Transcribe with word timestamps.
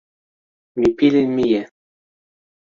mi 0.77 0.87
pilin 0.97 1.29
mije. 1.35 1.61